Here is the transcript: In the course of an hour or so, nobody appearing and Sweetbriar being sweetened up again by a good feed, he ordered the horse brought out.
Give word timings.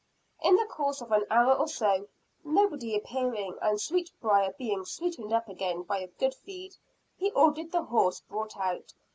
In 0.41 0.55
the 0.55 0.65
course 0.65 0.99
of 1.01 1.11
an 1.11 1.25
hour 1.29 1.53
or 1.53 1.67
so, 1.67 2.07
nobody 2.43 2.95
appearing 2.95 3.55
and 3.61 3.79
Sweetbriar 3.79 4.53
being 4.57 4.83
sweetened 4.83 5.31
up 5.31 5.47
again 5.47 5.83
by 5.83 5.99
a 5.99 6.07
good 6.07 6.33
feed, 6.33 6.75
he 7.17 7.29
ordered 7.33 7.71
the 7.71 7.83
horse 7.83 8.19
brought 8.21 8.57
out. 8.57 8.95